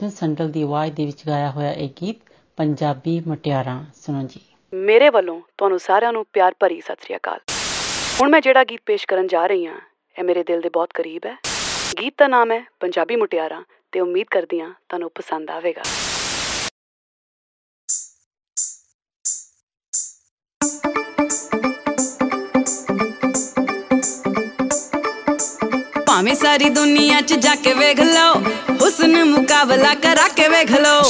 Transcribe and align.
Jasmine 0.00 0.10
ਸੰਡਲ 0.10 0.50
ਦੀ 0.50 0.62
ਆਵਾਜ਼ 0.62 0.92
ਦੇ 0.92 1.04
ਵਿੱਚ 1.06 1.22
ਗਾਇਆ 1.26 1.50
ਹੋਇਆ 1.50 1.72
ਇਹ 1.72 1.88
ਗੀਤ 2.00 2.20
ਪੰਜਾਬੀ 2.56 3.18
ਮੁਟਿਆਰਾਂ। 3.26 3.84
ਸੁਣੋ 3.96 4.22
ਜੀ। 4.26 4.40
ਮੇਰੇ 4.72 5.08
ਵੱਲੋਂ 5.08 5.40
ਤੁਹਾਨੂੰ 5.58 5.78
ਸਾਰਿਆਂ 5.78 6.12
ਨੂੰ 6.12 6.24
ਪਿਆਰ 6.32 6.54
ਭਰੀ 6.60 6.80
ਸਤਿ 6.80 7.04
ਸ੍ਰੀ 7.04 7.16
ਅਕਾਲ। 7.16 7.40
ਹੁਣ 8.20 8.30
ਮੈਂ 8.30 8.40
ਜਿਹੜਾ 8.40 8.64
ਗੀਤ 8.64 8.80
ਪੇਸ਼ 8.86 9.06
ਕਰਨ 9.06 9.26
ਜਾ 9.26 9.46
ਰਹੀ 9.46 9.66
ਹਾਂ, 9.66 9.80
ਇਹ 10.18 10.24
ਮੇਰੇ 10.24 10.42
ਦਿਲ 10.42 10.60
ਦੇ 10.60 10.68
ਬਹੁਤ 10.68 10.92
ਕਰੀਬ 10.94 11.26
ਹੈ। 11.26 11.36
ਗੀਤ 12.00 12.14
ਦਾ 12.18 12.28
ਨਾਮ 12.28 12.52
ਹੈ 12.52 12.62
ਪੰਜਾਬੀ 12.80 13.16
ਮੁਟਿਆਰਾਂ 13.16 13.62
ਤੇ 13.92 14.00
ਉਮੀਦ 14.00 14.26
ਕਰਦੀ 14.30 14.60
ਹਾਂ 14.60 14.72
ਤੁਹਾਨੂੰ 14.88 15.10
ਪਸੰਦ 15.14 15.50
ਆਵੇਗਾ। 15.50 15.82
ਭਾਵੇਂ 26.19 26.33
ਸਾਰੀ 26.35 26.69
ਦੁਨੀਆ 26.69 27.19
'ਚ 27.21 27.33
ਜਾ 27.35 27.53
ਕੇ 27.55 27.73
ਵੇਖ 27.73 27.99
ਲਓ 27.99 28.33
ਹੁਸਨ 28.71 29.23
ਮੁਕਾਬਲਾ 29.25 29.93
ਕਰਾ 30.03 30.27
ਕੇ 30.35 30.47
ਵੇਖ 30.47 30.71
ਲਓ 30.73 31.01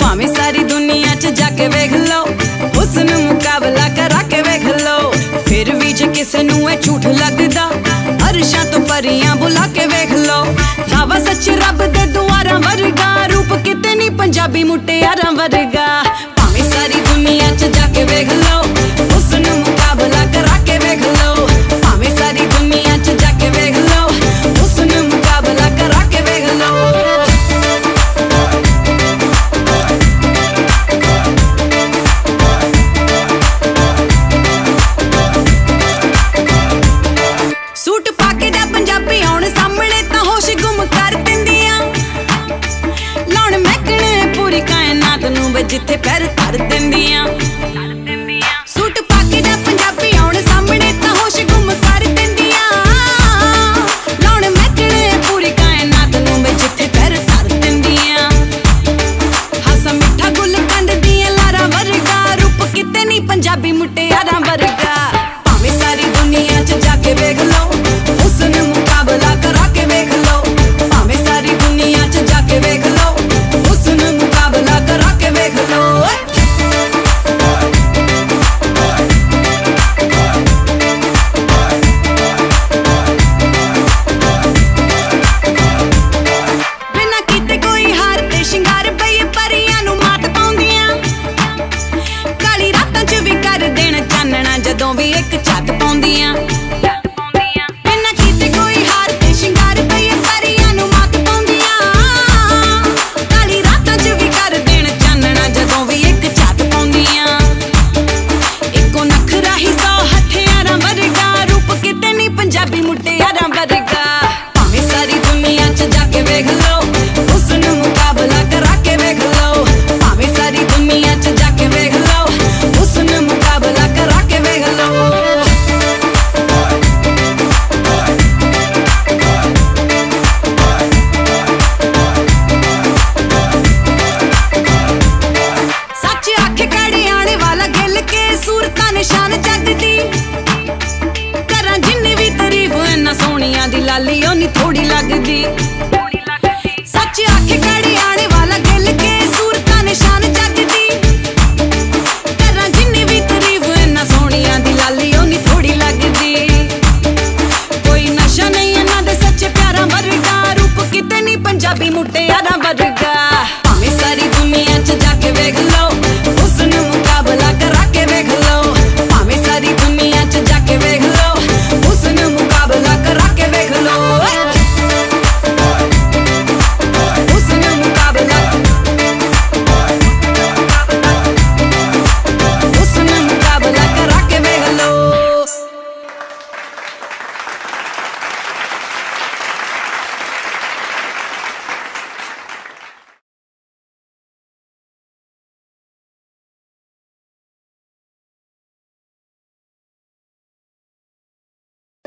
ਭਾਵੇਂ 0.00 0.28
ਸਾਰੀ 0.28 0.64
ਦੁਨੀਆ 0.64 1.14
'ਚ 1.14 1.26
ਜਾ 1.28 1.48
ਕੇ 1.50 1.68
ਵੇਖ 1.68 1.92
ਲਓ 1.92 2.24
ਹੁਸਨ 2.76 3.14
ਮੁਕਾਬਲਾ 3.18 3.88
ਕਰਾ 3.96 4.22
ਕੇ 4.30 4.42
ਵੇਖ 4.42 4.64
ਲਓ 4.82 5.12
ਫਿਰ 5.46 5.74
ਵੀ 5.74 5.92
ਜੇ 5.92 6.06
ਕਿਸੇ 6.08 6.42
ਨੂੰ 6.42 6.70
ਇਹ 6.70 6.78
ਝੂਠ 6.78 7.06
ਲੱਗਦਾ 7.08 7.70
ਅਰਸ਼ਾਂ 8.30 8.64
ਤੋਂ 8.64 8.80
ਪਰੀਆਂ 8.82 9.36
ਬੁਲਾ 9.36 9.66
ਕੇ 9.74 9.86
ਵੇਖ 9.86 10.12
ਲਓ 10.18 10.44
ਦਾਵਾ 10.90 11.18
ਸੱਚ 11.20 11.48
ਰੱਬ 11.60 11.84
ਦੇ 11.88 12.06
ਦੁਆਰਾਂ 12.12 12.58
ਵਰਗਾ 12.60 13.26
ਰੂਪ 13.26 13.54
ਕਿਤੇ 13.64 13.94
ਨਹੀਂ 13.94 14.10
ਪੰਜਾਬੀ 14.12 14.64
ਮੁਟਿਆਰਾਂ 14.64 15.32
ਵਰਗਾ 15.32 15.86
ਭਾਵੇਂ 16.36 16.70
ਸਾਰੀ 16.70 17.00
ਦੁਨੀਆ 17.02 17.50
'ਚ 17.50 17.64
ਜਾ 17.68 17.86
ਕੇ 17.94 18.04
ਵੇਖ 18.04 18.32
ਲਓ 18.32 18.62
ਜਿੱਥੇ 45.63 45.95
ਪੈਰ 45.97 46.25
ਧਰ 46.37 46.57
ਦਿੰਦੀਆਂ। 46.69 47.25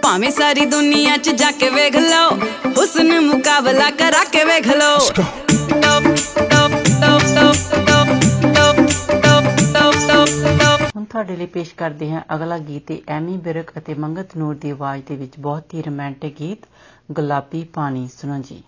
ਭਾਵੇਂ 0.06 0.30
ਸਾਰੀ 0.30 0.64
ਦੁਨੀਆ 0.64 1.16
'ਚ 1.16 1.30
ਜਾ 1.30 1.50
ਕੇ 1.50 1.68
ਵੇਖ 1.70 1.96
ਲਓ 1.96 2.28
ਹੁਸਨ 2.76 3.08
ਮੁਕਾਬਲਾ 3.20 3.90
ਕਰਾ 3.90 4.22
ਕੇ 4.24 4.44
ਵੇਖ 4.44 4.66
ਲਓ। 4.68 4.98
ਹੁਣ 10.96 11.04
ਤੁਹਾਡੇ 11.04 11.36
ਲਈ 11.36 11.46
ਪੇਸ਼ 11.46 11.74
ਕਰਦੇ 11.74 12.10
ਹਾਂ 12.10 12.22
ਅਗਲਾ 12.34 12.58
ਗੀਤ 12.58 12.90
ਹੈ 12.90 12.96
ਐਮੀ 13.08 13.36
ਬਿਰਕ 13.36 13.72
ਅਤੇ 13.78 13.94
ਮੰਗਤ 13.94 14.36
ਨੂਰ 14.36 14.54
ਦੀ 14.54 14.70
ਆਵਾਜ਼ 14.70 15.02
ਦੇ 15.08 15.16
ਵਿੱਚ 15.16 15.38
ਬਹੁਤ 15.38 15.74
ਹੀ 15.74 15.82
ਰੋਮਾਂਟਿਕ 15.82 16.36
ਗੀਤ 16.40 16.66
ਗੁਲਾਬੀ 17.12 17.64
ਪਾਣੀ। 17.74 18.08
ਸੁਣੋ 18.20 18.42
ਜੀ। 18.42 18.62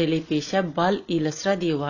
delle 0.00 0.20
pesce 0.22 0.56
a 0.56 0.62
Bal 0.62 1.02
il 1.08 1.30
Sradiovar 1.30 1.89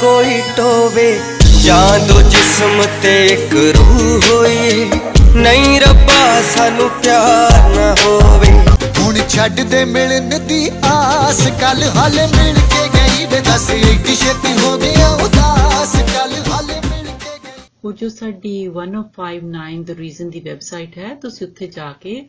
ਕੋਈ 0.00 0.40
ਟੋਵੇ। 0.56 1.20
ਜਾਂ 1.62 1.98
ਦੋ 1.98 2.22
ਜਿਸਮ 2.22 2.82
ਤੇ 3.02 3.26
ਇੱਕ 3.26 3.54
ਰੂਹ 3.76 4.20
ਹੋਈ। 4.28 4.90
ਨਹੀਂ 5.34 5.80
ਰੱਬਾ 5.80 6.42
ਸਾਨੂੰ 6.42 6.90
ਪਿਆਰ 6.90 7.68
ਨਾ 7.68 7.94
ਹੋਵੇ। 8.04 8.48
ਹੁਣ 8.98 9.18
ਛੱਡ 9.28 9.60
ਦੇ 9.60 9.84
ਮਿਲਣ 9.84 10.38
ਦੀ 10.38 10.70
ਆਸ। 10.84 11.46
ਕੱਲ 11.60 11.82
ਹਾਲੇ 11.82 12.26
ਮਿਲ 12.26 12.54
ਕੇ 12.54 12.88
ਗਈ 12.94 13.26
ਵੇ 13.26 13.40
ਦੱਸ 13.40 13.70
ਇੱਕ 13.70 14.06
ਛੇਤੀ 14.06 14.52
ਹੋ 14.64 14.76
ਗਿਆ 14.78 15.08
ਉਦਾਸ। 15.08 15.96
ਕੱਲ 15.96 16.52
ਹਾਲੇ 16.52 16.74
ਮਿਲ 16.74 17.06
ਕੇ 17.06 17.38
ਗਈ। 17.44 17.62
ਉਹ 17.84 17.92
ਜੋ 17.92 18.08
ਸਾਡੀ 18.08 18.68
1059 18.68 19.84
ਦ 19.84 19.90
ਰੀਜ਼ਨ 19.90 20.30
ਦੀ 20.30 20.40
ਵੈਬਸਾਈਟ 20.40 20.98
ਹੈ 20.98 21.14
ਤੁਸੀਂ 21.14 21.46
ਉੱਥੇ 21.46 21.66
ਜਾ 21.66 21.92
ਕੇ 21.92 22.28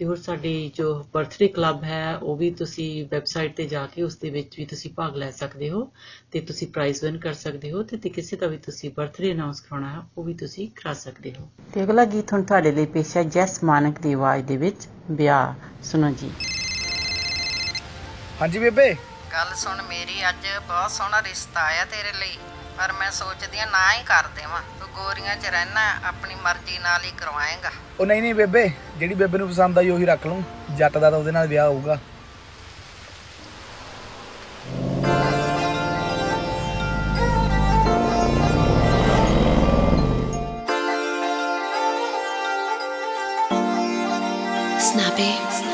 ਤੇ 0.00 0.06
ਹੋਰ 0.06 0.16
ਸਾਡੀ 0.16 0.50
ਜੋ 0.74 0.92
ਬਰਥਡੇ 1.14 1.46
ਕਲੱਬ 1.48 1.82
ਹੈ 1.84 2.16
ਉਹ 2.16 2.36
ਵੀ 2.36 2.50
ਤੁਸੀਂ 2.50 3.06
ਵੈਬਸਾਈਟ 3.06 3.56
ਤੇ 3.56 3.64
ਜਾ 3.66 3.86
ਕੇ 3.86 4.02
ਉਸ 4.02 4.16
ਦੇ 4.16 4.30
ਵਿੱਚ 4.30 4.56
ਵੀ 4.58 4.64
ਤੁਸੀਂ 4.66 4.90
ਭਾਗ 4.90 5.16
ਲੈ 5.16 5.30
ਸਕਦੇ 5.30 5.68
ਹੋ 5.70 5.82
ਤੇ 6.32 6.40
ਤੁਸੀਂ 6.40 6.68
ਪ੍ਰਾਈਜ਼ 6.68 7.02
ਵਿਨ 7.04 7.18
ਕਰ 7.18 7.34
ਸਕਦੇ 7.34 7.72
ਹੋ 7.72 7.82
ਤੇ 7.82 7.96
ਤੇ 7.96 8.08
ਕਿਸੇ 8.08 8.36
ਦਾ 8.36 8.46
ਵੀ 8.46 8.56
ਤੁਸੀਂ 8.56 8.90
ਬਰਥਡੇ 8.90 9.32
ਅਨਾਉਂਸ 9.32 9.60
ਕਰਾਉਣਾ 9.60 9.88
ਹੈ 9.88 9.98
ਉਹ 10.18 10.24
ਵੀ 10.24 10.34
ਤੁਸੀਂ 10.34 10.68
ਕਰਾ 10.70 10.94
ਸਕਦੇ 10.94 11.32
ਹੋ। 11.38 11.48
ਤੇ 11.74 11.82
ਅਗਲਾ 11.84 12.04
ਗੀਤ 12.04 12.32
ਹੁਣ 12.32 12.42
ਤੁਹਾਡੇ 12.42 12.72
ਲਈ 12.72 12.86
ਪੇਸ਼ 12.86 13.16
ਹੈ 13.16 13.22
ਜੈਸ 13.22 13.62
ਮਾਨਕ 13.64 13.98
ਦੀ 13.98 14.12
ਆਵਾਜ਼ 14.12 14.44
ਦੇ 14.44 14.56
ਵਿੱਚ 14.56 14.88
ਵਿਆਹ। 15.10 15.82
ਸੁਣੋ 15.82 16.10
ਜੀ। 16.10 16.30
ਹਾਂਜੀ 18.40 18.58
ਬੇਬੇ। 18.58 18.94
ਗੱਲ 19.32 19.54
ਸੁਣ 19.56 19.82
ਮੇਰੀ 19.82 20.28
ਅੱਜ 20.28 20.48
ਬਹੁਤ 20.68 20.90
ਸੋਹਣਾ 20.90 21.22
ਰਿਸ਼ਤਾ 21.22 21.60
ਆਇਆ 21.60 21.84
ਤੇਰੇ 21.84 22.12
ਲਈ 22.12 22.36
ਪਰ 22.78 22.92
ਮੈਂ 22.92 23.10
ਸੋਚਦੀ 23.10 23.58
ਆ 23.58 23.66
ਨਾ 23.66 23.84
ਹੀ 23.92 24.02
ਕਰ 24.06 24.28
ਦੇਵਾਂ 24.36 24.62
ਤੂੰ 24.80 24.88
ਗੋਰੀਆਂ 24.94 25.36
'ਚ 25.36 25.46
ਰਹਿਣਾ 25.46 25.88
ਆਪਣੀ 26.04 26.34
ਮਰਜ਼ੀ 26.34 26.78
ਨਾਲ 26.78 27.04
ਹੀ 27.04 27.10
ਕਰਵਾਏਗਾ। 27.18 27.70
ਉਹ 28.00 28.06
ਨਹੀਂ 28.06 28.22
ਨਹੀਂ 28.22 28.34
ਬੇਬੇ 28.34 28.70
ਜਿਹੜੀ 28.98 29.14
ਬੇਬੇ 29.14 29.38
ਨੂੰ 29.38 29.48
ਪਸੰਦ 29.48 29.78
ਆਈ 29.78 29.90
ਉਹੀ 29.90 30.04
ਰੱਖ 30.04 30.26
ਲੂੰ 30.26 30.42
ਜੱਟ 30.78 30.98
ਦਾ 30.98 31.10
ਤਾਂ 31.10 31.18
ਉਹਦੇ 31.18 31.30
ਨਾਲ 31.30 31.46
ਵਿਆਹ 31.46 31.68
ਹੋਊਗਾ। 31.68 31.98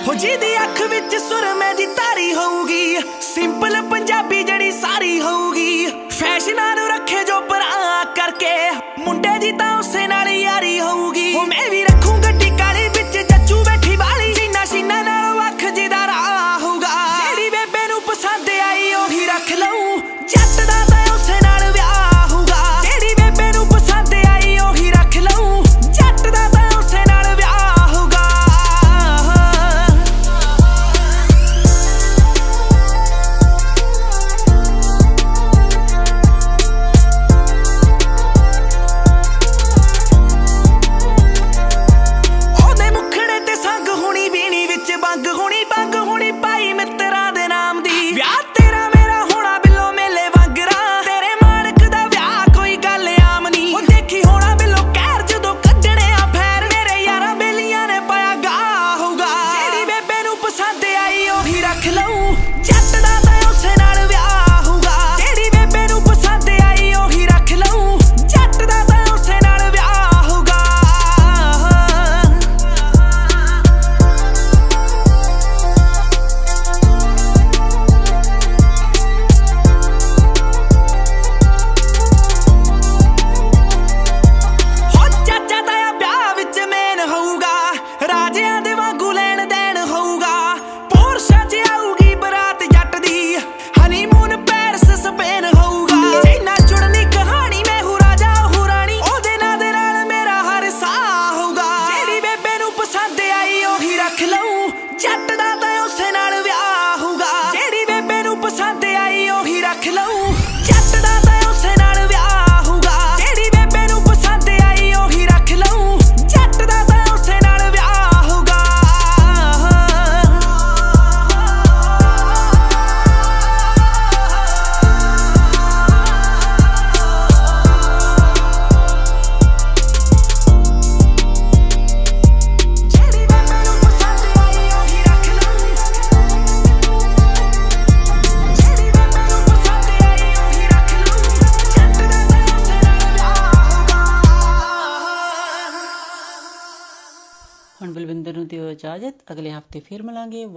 ਹੋ 0.09 0.14
ਜਿਹਦੀ 0.14 0.57
ਅੱਖ 0.62 0.81
ਵਿੱਚ 0.90 1.16
ਸੁਰਮੇ 1.16 1.72
ਦੀ 1.74 1.87
ਤਾਰੀ 1.87 2.35
ਹੋਊਗੀ। 2.35 2.96
ਸਿੰਪਲ 3.22 3.83
ਪੰਜਾਬੀ 3.83 4.42
ਜਿਹੜੀ 4.44 4.70
ਸਾਰੀ 4.72 5.20
ਹੋਊਗੀ। 5.20 5.87
ਫੈਸ਼ਨਾਂ 6.11 6.77
ਨੂੰ 6.77 6.88
ਰੱਖੇ 6.88 7.24
ਜੋ 7.24 7.40
ਪਰਾਂ 7.40 8.05
ਕਰਕੇ। 8.05 8.55
ਮੁੰਡੇ 8.98 9.38
ਦੀ 9.38 9.53
ਤਾਂ 9.53 9.79
ਉਸੇ 9.79 10.07
ਨਾਲ 10.07 10.29
ਯਾਰੀ 10.29 10.81
ਹੋਊਗੀ। 10.81 11.35
ਉਹ 11.35 11.46
ਮੈਂ 11.46 11.70
ਵੀ 11.70 11.83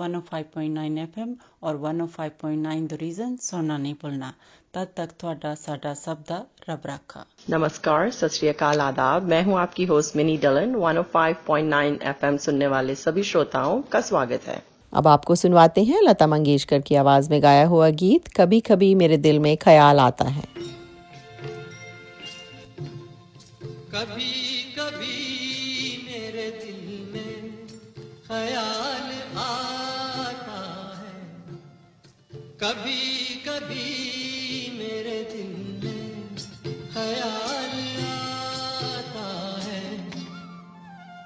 105.9 0.10 1.08
FM 1.15 1.36
और 1.63 1.78
105.9 1.78 2.88
द 2.88 2.98
रीजन 3.02 3.36
सुनना 3.36 3.78
नहीं 3.78 3.93
भूलना 3.93 4.34
तब 4.74 4.88
तक 4.98 5.10
थोड़ा 5.24 5.56
साडा 5.56 5.93
सबदा 5.93 6.45
रब 6.69 6.82
रखा। 6.86 7.26
नमस्कार 7.50 8.12
सत 8.12 8.28
श्री 8.28 8.48
अकाल 8.48 8.82
आदाब। 8.82 9.24
मैं 9.24 9.43
हूँ 9.43 9.60
आपकी 9.60 9.86
होस्ट 9.86 10.15
मिनी 10.15 10.38
डलन। 10.38 10.76
105.9 10.76 12.02
एफएम 12.04 12.38
सुनने 12.38 12.67
वाले 12.67 12.95
सभी 12.95 13.24
श्रोताओं 13.24 13.82
का 13.82 14.02
स्वागत 14.02 14.41
है। 14.48 14.63
अब 14.93 15.08
आपको 15.08 15.36
सुनवाते 15.36 15.84
हैं 15.84 16.02
लता 16.02 16.28
मंगेशकर 16.28 16.82
की 16.82 16.95
आवाज़ 16.95 17.30
में 17.30 17.43
गाया 17.43 17.65
हुआ 17.65 17.89
गीत 17.89 18.28
कभी 18.28 18.60
कभी 18.60 18.95
मेरे 18.95 19.17
दिल 19.17 19.39
में 19.39 19.58
ख्याल 19.58 20.00
आता 20.00 20.26
है। 20.26 20.45
कभी 23.93 24.63
कभी 24.80 25.17
मेरे 26.06 26.48
दिल 26.65 27.13
में 27.13 27.67
ख्याल 28.28 28.69
कभी 32.63 33.36
कभी 33.48 33.84
मेरे 34.78 35.19
दिल 35.32 35.52
में 35.84 36.36
ख्याल 36.93 37.76
आता 38.06 39.28
है 39.65 39.84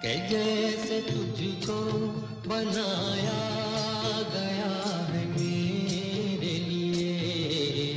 कि 0.04 0.14
जैसे 0.30 1.00
तुझको 1.02 1.80
बनाया 2.50 3.40
गया 4.36 4.76
है 5.10 5.26
मेरे 5.32 6.54
लिए, 6.70 7.96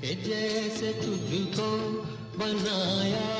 कि 0.00 0.14
जैसे 0.24 0.92
तुझको 1.02 1.68
बनाया 2.38 3.39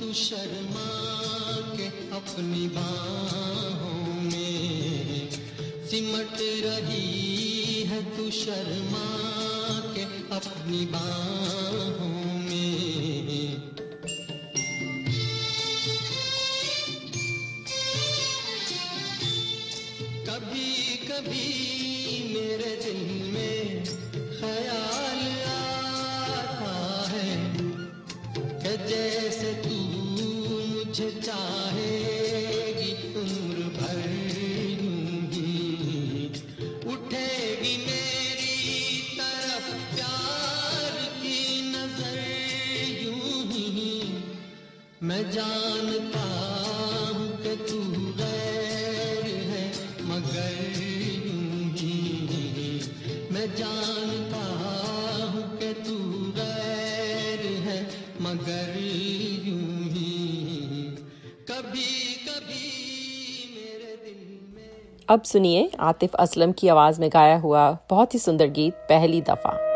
तू 0.00 0.12
शर्मा 0.12 0.88
के 1.76 1.86
अपनी 2.16 2.68
बाहों 2.68 4.22
में। 4.22 5.30
सिमट 5.90 6.38
रही 6.40 7.82
है 7.82 8.16
तू 8.16 8.30
शर्मा 8.30 9.06
के 9.94 10.02
अपनी 10.36 10.86
बाहों 10.86 12.17
जानता 45.38 46.26
कि 47.42 47.54
तू 47.64 47.80
गैर 48.12 49.26
है, 49.50 49.64
मगर 50.04 50.56
यूँ 50.76 51.70
ही 51.72 52.80
मैं 53.32 53.46
जानता 53.56 54.42
कि 55.60 55.72
तू 55.82 55.96
गैर 56.38 57.46
है, 57.66 57.78
मगर 58.22 58.74
यूँ 59.46 59.84
ही 59.88 60.16
कभी 61.50 61.92
कभी 62.26 62.66
अब 65.08 65.22
सुनिए 65.22 65.70
आतिफ 65.80 66.14
असलम 66.16 66.52
की 66.52 66.68
आवाज़ 66.68 67.00
में 67.00 67.08
गाया 67.12 67.38
हुआ 67.38 67.70
बहुत 67.90 68.14
ही 68.14 68.18
सुंदर 68.18 68.48
गीत, 68.50 68.74
पहली 68.88 69.20
दफ़ा। 69.20 69.67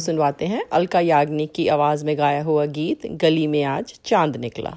सुनवाते 0.00 0.46
हैं 0.46 0.64
अलका 0.72 1.00
याग्निक 1.00 1.52
की 1.52 1.68
आवाज़ 1.68 2.04
में 2.04 2.18
गाया 2.18 2.42
हुआ 2.42 2.66
गीत, 2.66 3.06
गली 3.06 3.46
में 3.46 3.62
आज 3.64 4.00
चाँद 4.04 4.36
निकला। 4.36 4.76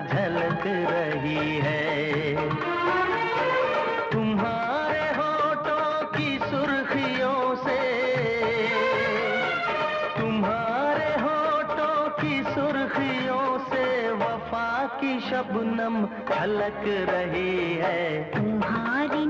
झलक 16.41 16.83
रही 17.09 17.73
है। 17.73 18.23
तुम्हारी 18.33 19.25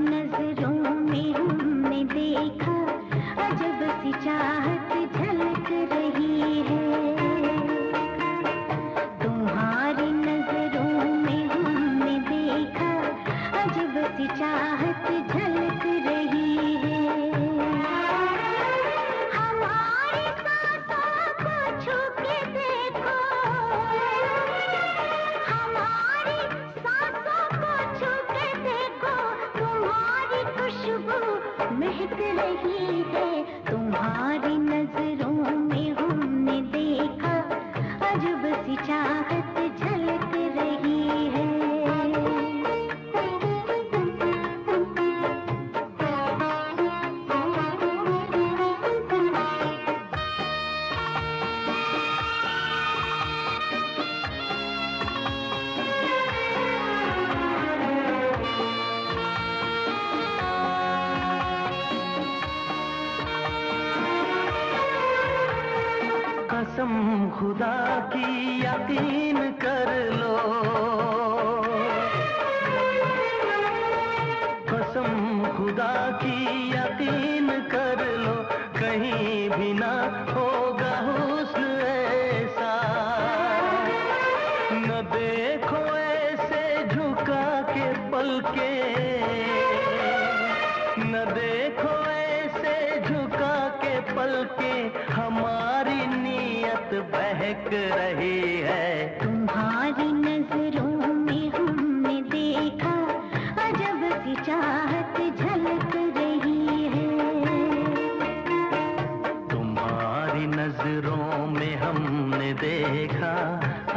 देखा 112.92 113.34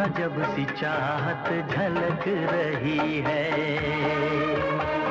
अजब 0.03 0.35
सी 0.55 0.65
चाहत 0.65 1.49
झलक 1.71 2.23
रही 2.27 3.19
है। 3.25 5.04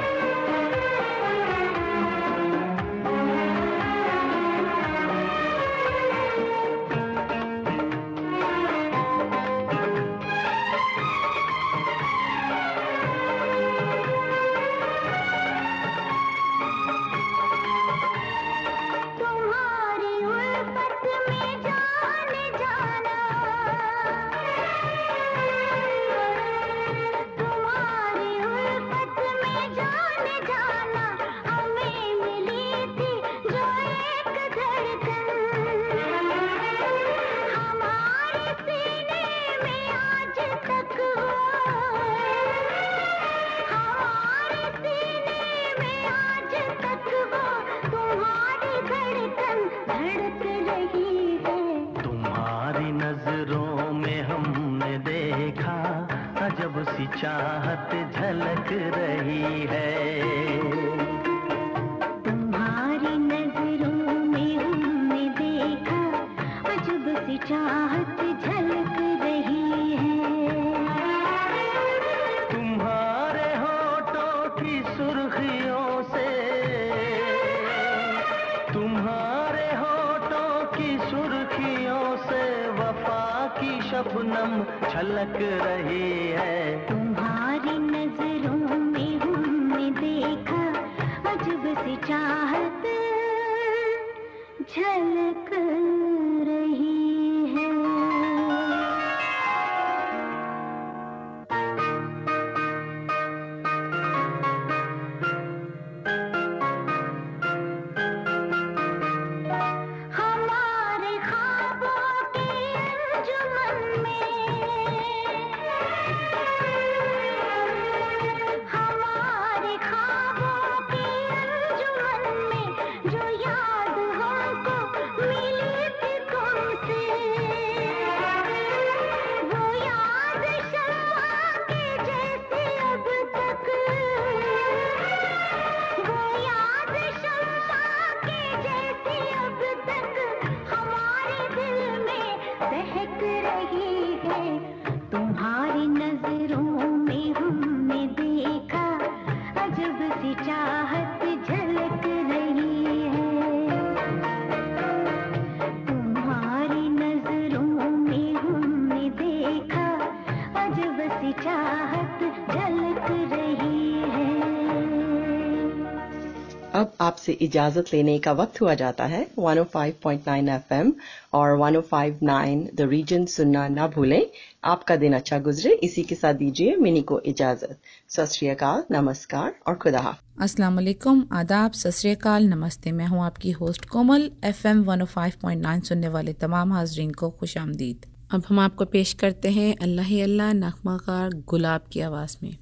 इजाज़त 167.41 167.93
लेने 167.93 168.19
का 168.19 168.33
वक्त 168.33 168.61
हुआ 168.61 168.75
जाता 168.75 169.05
है। 169.05 169.27
105.9 169.39 170.49
एफएम 170.49 170.93
और 171.33 171.59
105.9 171.59 172.69
द 172.75 172.81
रीजन 172.81 173.27
सुनना 173.27 173.69
ना 173.69 173.87
भूलें। 173.87 174.27
आपका 174.65 174.97
दिन 174.97 175.15
अच्छा 175.15 175.39
गुजरे। 175.39 175.73
इसी 175.73 176.03
के 176.03 176.15
साथ 176.15 176.35
दीजिए 176.35 176.77
मिनी 176.77 177.03
को 177.03 177.21
इजाज़त। 177.21 177.79
सत 178.09 178.87
नमस्कार 178.93 179.55
और 179.67 179.75
खुदा 179.75 180.17
अस्सलाम 180.41 180.75
वालेकुम। 180.75 181.25
आदाब। 181.33 181.73
सत 181.73 182.27
नमस्ते। 182.27 182.93
मैं 182.93 183.07
हूँ 183.07 183.25
आपकी 183.25 183.51
होस्ट 183.51 183.85
कोमल। 183.85 184.31
एफएम 184.45 184.85
105.9 184.85 185.81
सुनने 185.81 186.09
वाले 186.09 186.33
तमाम 186.33 186.73
हाजरीन 186.73 187.11
को 187.13 187.31
खुश 187.31 187.59
आमदीद। 187.59 188.14
अब 188.33 188.43
हम 188.49 188.59
आपको 188.61 188.85
पेश 188.85 189.13
करते 189.13 189.49
हैं 189.49 189.77
अल्लाह 189.83 190.07
ही 190.07 190.21
अल्लाह 190.21 190.53
नगमाकार 190.53 191.31
गुलाब 191.49 191.81
की 191.93 192.01
आवाज़ 192.01 192.37
में। 192.43 192.57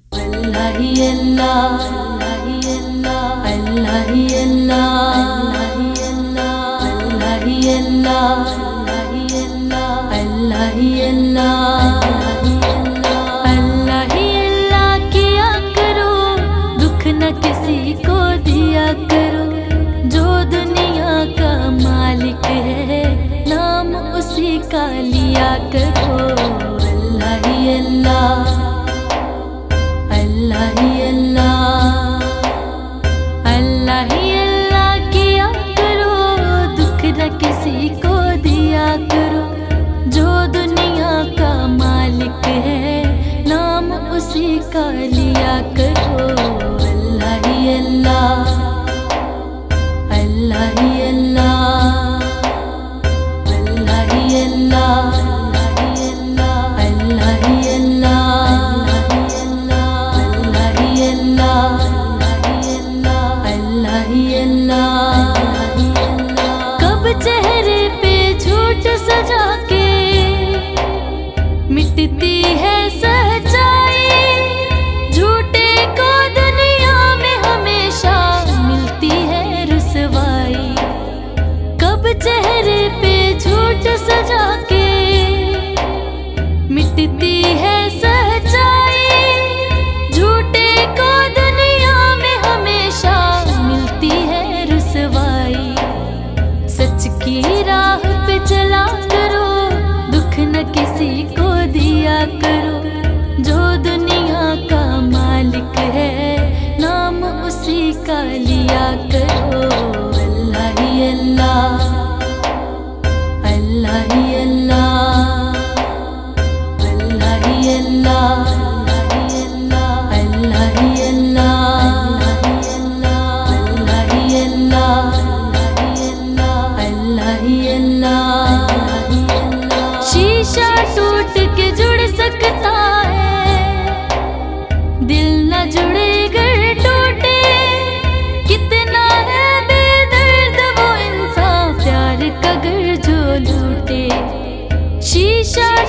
किसी 17.33 17.93
को 17.93 18.17
दिया 18.43 18.87
करो, 18.93 19.45
जो 20.09 20.25
दुनिया 20.51 21.25
का 21.25 21.71
मालिक 21.71 22.45
है। 22.45 23.02
का 24.71 24.85
लिया 25.01 25.49
करो 25.73 26.17
अल्लाह 27.19 27.55
अल्लाह 27.77 28.52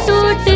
टूट 0.07 0.54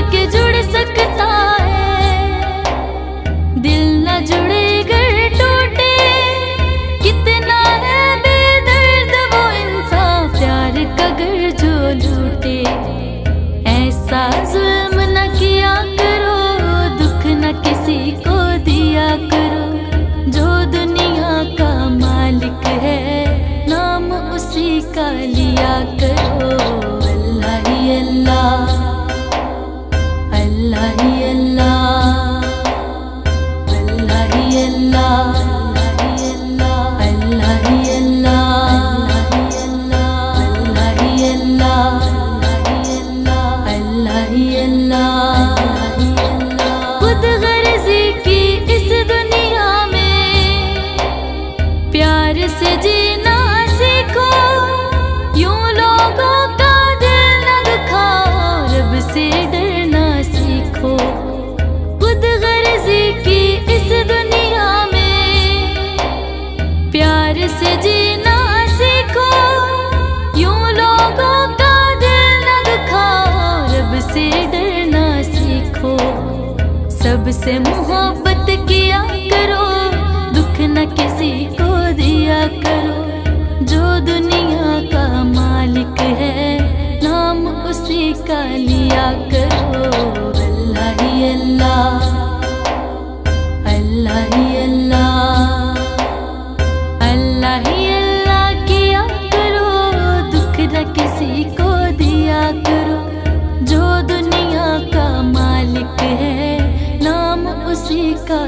का 108.26 108.38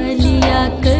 करो 0.84 0.99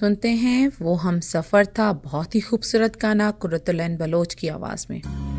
सुनते 0.00 0.28
हैं, 0.28 0.72
वो 0.82 0.94
हम 0.94 1.20
सफ़र 1.20 1.66
था 1.66 1.92
बहुत 1.92 2.34
ही 2.34 2.40
खूबसूरत 2.40 3.00
गाना 3.02 3.30
कुरतुलैन 3.30 3.96
बलोच 3.96 4.34
की 4.34 4.48
आवाज़ 4.48 4.86
में। 4.90 5.29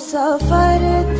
सफ़र 0.00 0.82
था 1.18 1.19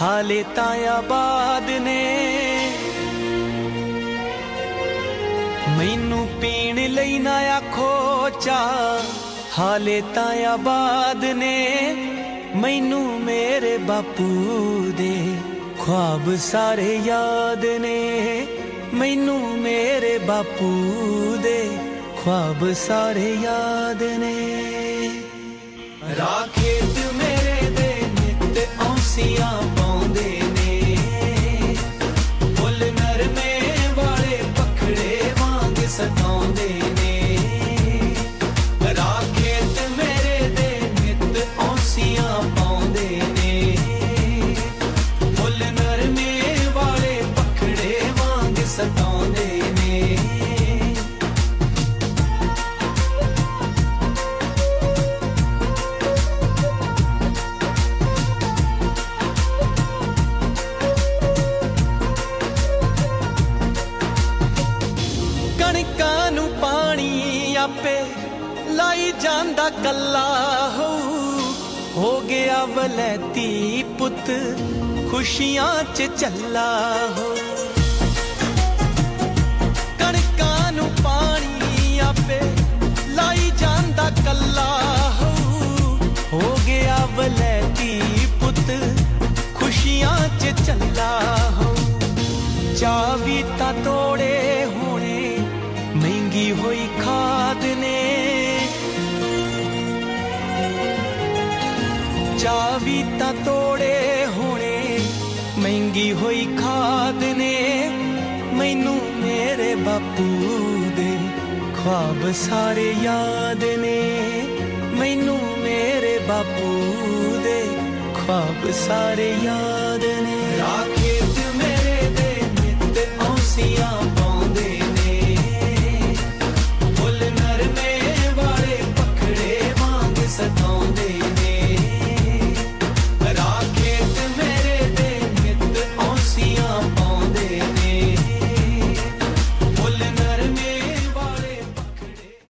ਹਾਲੇ 0.00 0.42
ਤਾਂ 0.56 0.74
ਆਬਾਦ 0.88 1.70
ਨੇ 1.80 2.00
ਮੈਨੂੰ 5.78 6.26
ਪੀਣ 6.40 6.78
ਲਈ 6.88 7.18
ਨਾ 7.18 7.36
ਆਖੋ 7.56 8.28
ਚਾ 8.40 8.60
ਹਾਲੇ 9.58 10.00
ਤਾਂ 10.14 10.32
ਆਬਾਦ 10.46 11.24
ਨੇ 11.34 11.56
ਮੈਨੂੰ 12.56 13.04
ਮੇਰੇ 13.20 13.76
ਬਾਪੂ 13.78 14.90
ਦੇ 14.98 15.14
ਖੁਆਬ 15.78 16.34
ਸਾਰੇ 16.36 16.94
ਯਾਦ 17.06 17.64
ਨੇ 17.80 18.46
ਮੈਨੂੰ 18.94 19.40
ਮੇਰੇ 19.58 20.18
ਬਾਪੂ 20.18 21.36
ਦੇ 21.42 21.60
ਖੁਆਬ 22.22 22.72
ਸਾਰੇ 22.78 23.32
ਯਾਦ 23.42 24.02
ਨੇ 24.18 24.34
ਰਾਖੇਤ 26.18 26.98
ਮੇਰੇ 27.14 27.70
ਦੇ 27.70 27.92
ਨਿੱਤ 28.10 28.80
ਔਂਸੀਆਂ 28.80 29.52